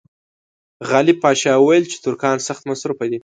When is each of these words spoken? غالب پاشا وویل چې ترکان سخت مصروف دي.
غالب 0.89 1.17
پاشا 1.23 1.53
وویل 1.57 1.85
چې 1.91 1.97
ترکان 2.05 2.37
سخت 2.47 2.63
مصروف 2.69 2.97
دي. 3.11 3.19